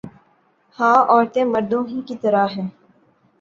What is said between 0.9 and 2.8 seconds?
عورتیں مردوں ہی کی طرح ہیں